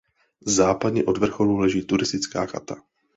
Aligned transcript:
Západně 0.47 1.03
od 1.05 1.17
vrcholu 1.17 1.57
leží 1.57 1.85
turistická 1.85 2.45
chata. 2.45 2.75